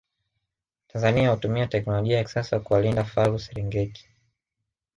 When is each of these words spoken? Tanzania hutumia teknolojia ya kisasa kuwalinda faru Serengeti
Tanzania 0.87 1.31
hutumia 1.31 1.67
teknolojia 1.67 2.17
ya 2.17 2.23
kisasa 2.23 2.59
kuwalinda 2.59 3.03
faru 3.03 3.39
Serengeti 3.39 4.09